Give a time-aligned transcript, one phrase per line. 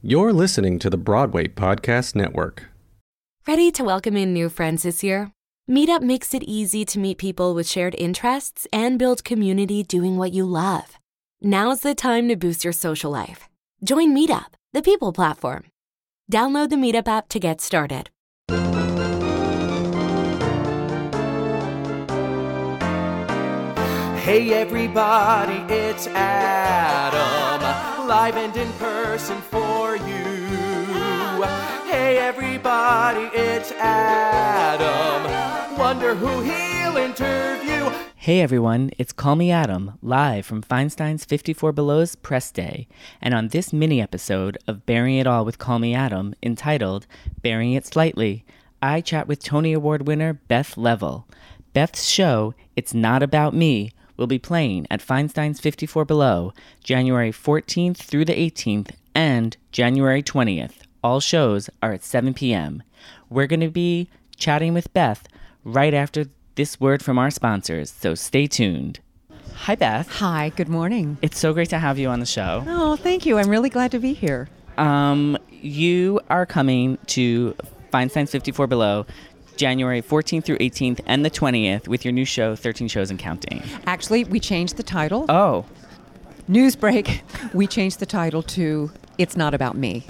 [0.00, 2.66] You're listening to the Broadway Podcast Network.
[3.48, 5.32] Ready to welcome in new friends this year?
[5.68, 10.32] Meetup makes it easy to meet people with shared interests and build community doing what
[10.32, 10.98] you love.
[11.42, 13.48] Now's the time to boost your social life.
[13.82, 15.64] Join Meetup, the people platform.
[16.30, 18.08] Download the Meetup app to get started.
[24.22, 31.44] Hey everybody, it's Adam, live and in person for you.
[31.84, 35.28] Hey everybody, it's Adam,
[35.78, 37.90] wonder who he'll interview.
[38.16, 42.88] Hey everyone, it's Call Me Adam, live from Feinstein's 54 Below's Press Day.
[43.20, 47.06] And on this mini episode of Baring It All with Call Me Adam, entitled
[47.42, 48.42] Baring It Slightly,
[48.80, 51.28] I chat with Tony Award winner Beth Leavel.
[51.74, 56.52] Beth's show, It's Not About Me, will be playing at Feinstein's 54 Below
[56.84, 60.74] January 14th through the 18th and January 20th.
[61.02, 62.82] All shows are at 7 p.m.
[63.30, 65.26] We're going to be chatting with Beth
[65.64, 69.00] right after this word from our sponsors, so stay tuned.
[69.54, 70.08] Hi, Beth.
[70.12, 71.18] Hi, good morning.
[71.22, 72.64] It's so great to have you on the show.
[72.66, 73.38] Oh, thank you.
[73.38, 74.48] I'm really glad to be here.
[74.76, 77.54] Um, you are coming to
[77.92, 79.06] Feinstein's 54 Below
[79.58, 83.62] January 14th through 18th and the 20th with your new show, 13 Shows and Counting.
[83.86, 85.26] Actually, we changed the title.
[85.28, 85.66] Oh,
[86.46, 87.22] News break.
[87.52, 90.04] We changed the title to It's Not About Me.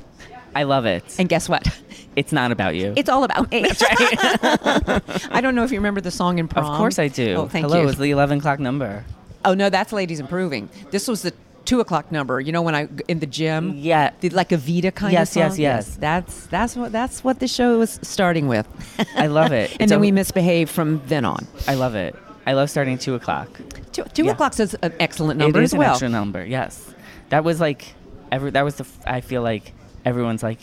[0.54, 1.18] I love it.
[1.18, 1.66] And guess what?
[2.16, 2.92] it's not about you.
[2.96, 3.62] It's all about me.
[3.62, 5.02] That's right.
[5.32, 6.64] I don't know if you remember the song in prom.
[6.66, 7.34] of course I do.
[7.34, 7.86] Oh, thank Hello, you.
[7.86, 9.04] was the 11 o'clock number.
[9.44, 10.68] Oh, no, that's Lady's Improving.
[10.90, 11.32] This was the
[11.68, 12.40] two o'clock number.
[12.40, 13.74] You know when I in the gym.
[13.76, 14.10] Yeah.
[14.20, 15.96] The, like a Vita kind Yes, of yes, yes, yes.
[15.96, 18.66] That's that's what that's what the show was starting with.
[19.14, 19.70] I love it.
[19.72, 21.46] and It's then a- we misbehaved from then on.
[21.66, 22.16] I love it.
[22.46, 23.48] I love starting at 2 o'clock.
[23.92, 24.32] Two, two Yeah.
[24.32, 25.88] o'clock's is an excellent number it is as well.
[25.88, 26.94] an extra number, yes.
[27.28, 27.92] That was like,
[28.32, 29.74] every, that was the, f- I feel like
[30.06, 30.60] everyone's like,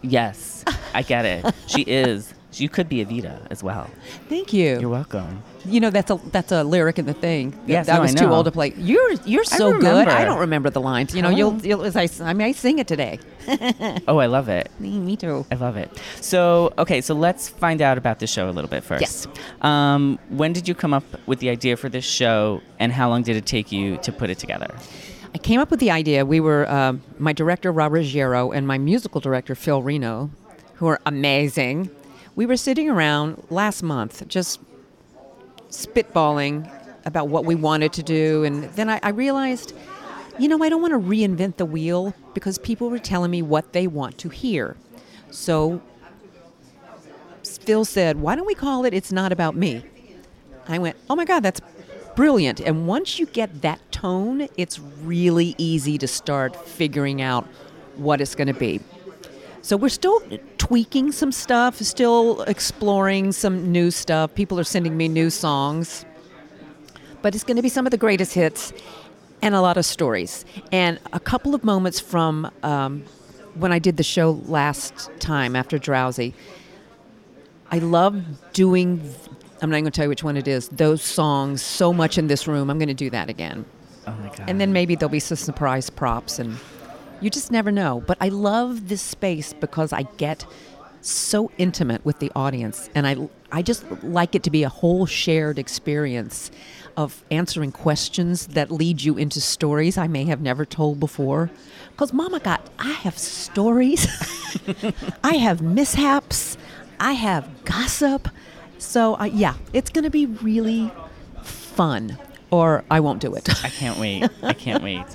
[0.00, 0.64] yes,
[0.94, 1.54] I get it.
[1.66, 2.32] she is.
[2.54, 3.90] You could be Evita as well.
[4.30, 4.80] Thank you.
[4.80, 5.42] You're welcome.
[5.66, 7.58] You know that's a that's a lyric in the thing.
[7.66, 8.74] Yes, that no, I was too old to play.
[8.76, 10.08] You're you're so good.
[10.08, 11.14] I don't remember the lines.
[11.14, 11.36] You know, Oh.
[11.36, 13.18] you'll, you'll as I, I may sing it today.
[14.08, 14.70] Oh, I love it.
[14.80, 15.44] Me too.
[15.50, 15.90] I love it.
[16.20, 19.00] So, okay, so let's find out about the show a little bit first.
[19.02, 19.26] Yes.
[19.60, 23.22] Um, when did you come up with the idea for this show, and how long
[23.22, 24.74] did it take you to put it together?
[25.34, 26.24] I came up with the idea.
[26.24, 30.30] We were um, my director Rob Ruggiero and my musical director Phil Reno,
[30.74, 31.90] who are amazing.
[32.36, 34.60] We were sitting around last month just
[35.74, 36.70] spitballing
[37.04, 39.74] about what we wanted to do, and then I, I realized,
[40.38, 43.72] you know, I don't want to reinvent the wheel because people were telling me what
[43.72, 44.76] they want to hear.
[45.30, 45.82] So
[47.42, 49.84] Phil said, "Why don't we call it It's Not About Me?"
[50.66, 51.60] I went, "Oh my god, that's
[52.16, 57.46] brilliant." And once you get that tone, it's really easy to start figuring out
[57.96, 58.80] what it's going to be.
[59.62, 60.22] So we're still
[60.66, 64.34] tweaking some stuff, still exploring some new stuff.
[64.34, 66.06] People are sending me new songs.
[67.20, 68.72] But it's going to be some of the greatest hits
[69.42, 70.44] and a lot of stories.
[70.72, 73.04] And a couple of moments from um,
[73.54, 76.34] when I did the show last time after Drowsy.
[77.70, 79.02] I love doing,
[79.60, 82.28] I'm not going to tell you which one it is, those songs so much in
[82.28, 82.70] this room.
[82.70, 83.64] I'm going to do that again.
[84.06, 84.44] Oh my god!
[84.48, 86.58] And then maybe there'll be some surprise props, and
[87.24, 88.04] you just never know.
[88.06, 90.44] But I love this space because I get
[91.00, 93.16] so intimate with the audience, and I
[93.50, 96.50] I just like it to be a whole shared experience
[96.96, 101.50] of answering questions that lead you into stories I may have never told before.
[101.90, 104.06] Because Mama got, I have stories,
[105.24, 106.56] I have mishaps,
[107.00, 108.28] I have gossip.
[108.78, 110.92] So uh, yeah, it's going to be really
[111.42, 112.18] fun,
[112.50, 113.48] or I won't do it.
[113.64, 114.28] I can't wait.
[114.42, 115.06] I can't wait.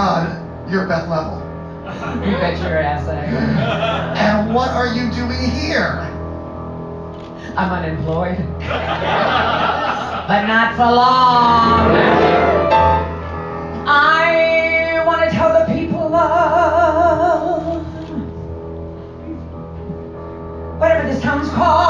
[0.00, 1.36] God, you're Beth Leavel.
[2.24, 3.16] You bet your ass I
[4.16, 5.98] And what are you doing here?
[7.54, 8.38] I'm unemployed.
[8.60, 11.94] but not for long.
[13.86, 17.84] I want to tell the people of
[20.80, 21.89] whatever this town's called.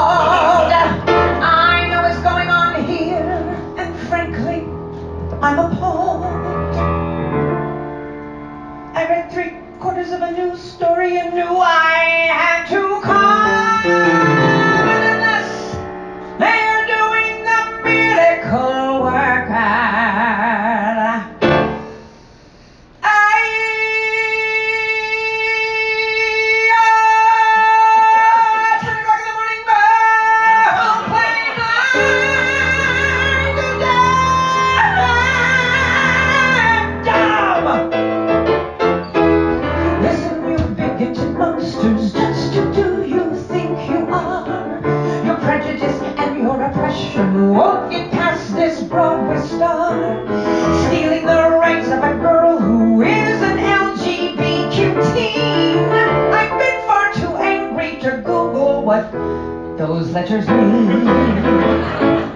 [60.11, 61.07] Letters mean.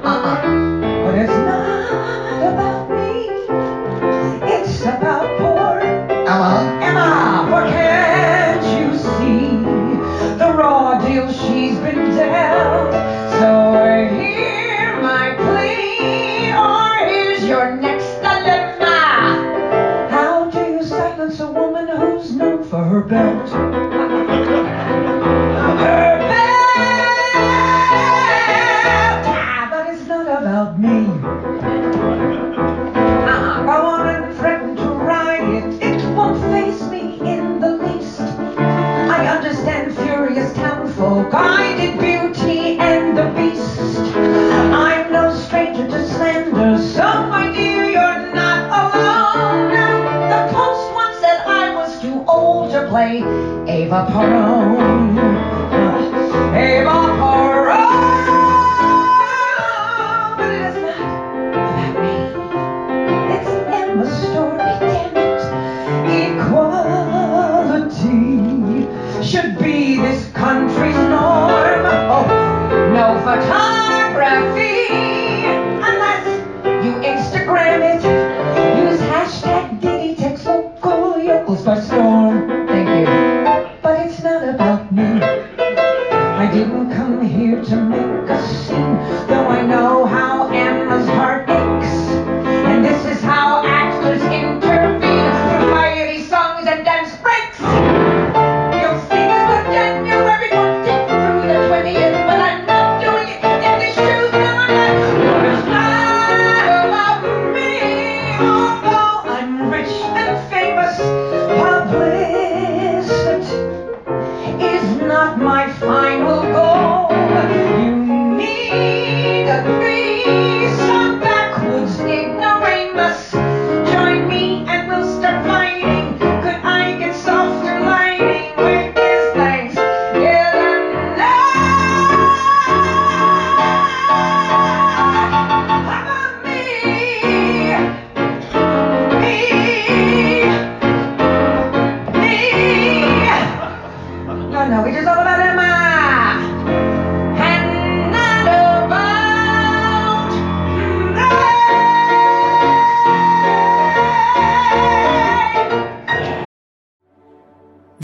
[0.01, 0.41] Uh-uh.
[1.03, 3.27] But it's not about me.
[4.49, 7.45] It's about poor Emma, Emma.
[7.49, 9.57] For can't you see
[10.37, 12.93] the raw deal she's been dealt?
[13.39, 13.51] So
[14.15, 20.09] hear my plea, or here's your next dilemma.
[20.09, 23.64] How do you silence a woman who's known for her belt?
[54.13, 54.74] Ava
[87.05, 88.97] come here to make a scene,
[89.27, 90.34] though I know how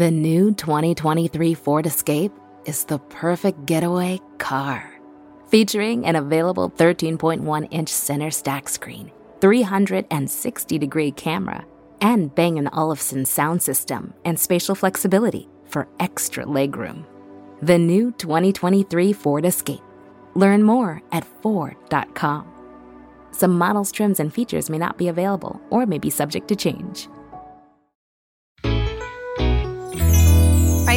[0.01, 2.31] The new 2023 Ford Escape
[2.65, 4.99] is the perfect getaway car.
[5.49, 9.11] Featuring an available 13.1 inch center stack screen,
[9.41, 11.63] 360 degree camera,
[12.01, 17.05] and Bang & Olufsen sound system and spatial flexibility for extra legroom.
[17.61, 19.83] The new 2023 Ford Escape.
[20.33, 22.51] Learn more at Ford.com.
[23.29, 27.07] Some models, trims, and features may not be available or may be subject to change.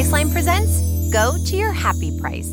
[0.05, 2.51] Priceline presents Go to Your Happy Price.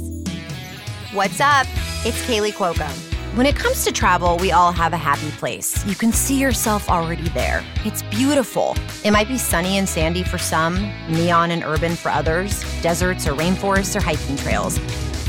[1.12, 1.66] What's up?
[2.02, 2.88] It's Kaley Cuoco.
[3.36, 5.84] When it comes to travel, we all have a happy place.
[5.84, 7.62] You can see yourself already there.
[7.84, 8.74] It's beautiful.
[9.04, 13.34] It might be sunny and sandy for some, neon and urban for others, deserts or
[13.34, 14.78] rainforests or hiking trails.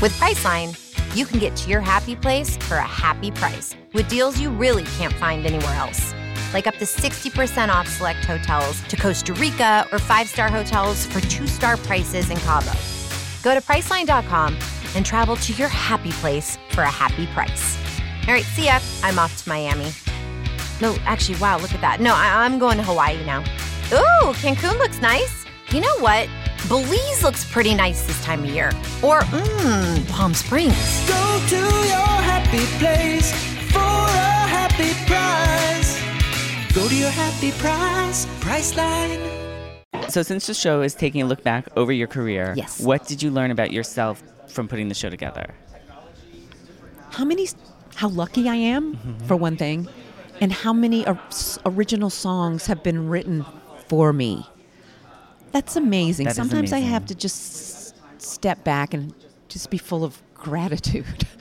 [0.00, 0.74] With Priceline,
[1.14, 4.84] you can get to your happy place for a happy price with deals you really
[4.96, 6.14] can't find anywhere else.
[6.54, 11.20] Like up to 60% off select hotels to Costa Rica or five star hotels for
[11.22, 12.70] two star prices in Cabo.
[13.42, 14.56] Go to Priceline.com
[14.94, 17.76] and travel to your happy place for a happy price.
[18.28, 18.78] All right, see ya.
[19.02, 19.92] I'm off to Miami.
[20.80, 22.00] No, actually, wow, look at that.
[22.00, 23.40] No, I- I'm going to Hawaii now.
[23.92, 25.44] Ooh, Cancun looks nice.
[25.70, 26.28] You know what?
[26.68, 28.68] Belize looks pretty nice this time of year.
[29.02, 30.74] Or, mmm, Palm Springs.
[31.08, 33.53] Go to your happy place
[37.14, 39.20] happy price, Priceline.
[40.10, 42.80] So, since the show is taking a look back over your career, Yes.
[42.80, 45.54] what did you learn about yourself from putting the show together?
[47.10, 47.46] how many
[47.94, 49.26] how lucky I am Mm-hmm.
[49.28, 49.86] for one thing
[50.40, 51.06] and how many
[51.64, 53.46] original songs have been written
[53.86, 54.44] for me.
[55.52, 56.26] That's amazing.
[56.26, 56.90] That Sometimes I amazing.
[56.92, 59.14] have to just step back and
[59.48, 61.26] just be full of gratitude.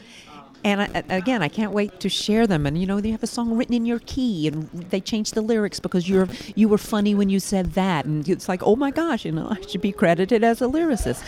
[0.63, 2.65] And I, again, I can't wait to share them.
[2.65, 5.41] And you know, they have a song written in your key, and they changed the
[5.41, 8.91] lyrics because you're you were funny when you said that, and it's like, oh my
[8.91, 11.23] gosh, you know, I should be credited as a lyricist.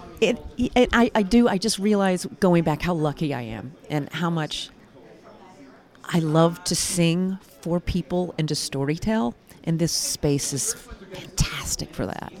[0.20, 1.48] it, it I, I do.
[1.48, 4.70] I just realize going back how lucky I am, and how much
[6.04, 9.34] I love to sing for people and to storytell,
[9.64, 10.74] and this space is
[11.12, 12.32] fantastic for that.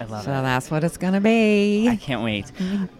[0.00, 0.42] I love so it.
[0.42, 1.88] that's what it's going to be.
[1.88, 2.46] I can't wait.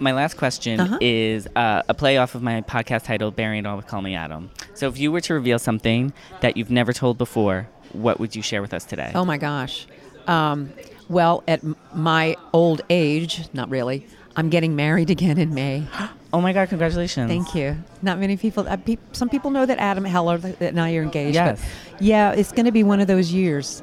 [0.01, 0.99] My last question Uh-huh.
[1.01, 4.15] is uh, a play off of my podcast title, Baring It All with Call Me
[4.15, 4.51] Adam.
[4.75, 8.43] So, if you were to reveal something that you've never told before, what would you
[8.43, 9.13] share with us today?
[9.15, 9.87] Oh my gosh.
[10.27, 10.73] Um,
[11.09, 15.85] well, at m- my old age, not really, I'm getting married again in May.
[16.31, 17.27] Oh my God, congratulations.
[17.31, 17.75] Thank you.
[18.03, 21.37] Not many people, uh, peop some people know that Adam Heller that now you're engaged.
[21.37, 21.59] Yes.
[22.01, 23.83] Yeah, it's going to be one of those years.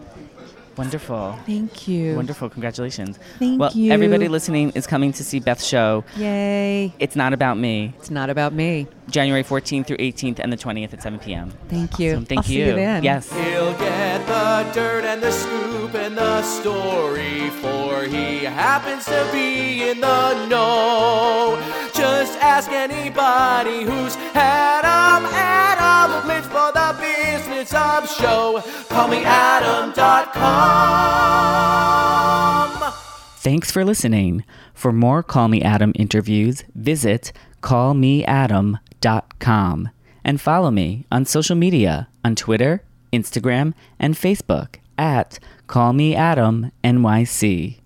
[0.77, 1.37] Wonderful.
[1.45, 2.15] Thank you.
[2.15, 2.49] Wonderful.
[2.49, 3.17] Congratulations.
[3.39, 3.91] Thank well, you.
[3.91, 6.03] everybody listening is coming to see Beth's show.
[6.17, 6.93] Yay.
[6.99, 7.93] It's not about me.
[7.97, 8.87] It's not about me.
[9.09, 11.51] January 14th through 18th and the 20th at 7 p.m.
[11.69, 12.15] Thank you.
[12.15, 12.63] So thank I'll you.
[12.65, 13.03] See you then.
[13.03, 13.31] Yes.
[13.31, 19.89] He'll get the dirt and the scoop and the story, for he happens to be
[19.89, 21.61] in the know.
[21.93, 25.25] Just ask anybody who's had 'em.
[25.33, 26.95] Adam lives for the
[27.55, 28.61] business of show.
[33.37, 34.43] Thanks for listening.
[34.73, 37.31] For more Call Me Adam interviews, visit
[37.61, 39.89] callmeadam.com
[40.23, 42.81] and follow me on social media on Twitter,
[43.13, 47.77] Instagram, and Facebook at Call Me Adam NYC.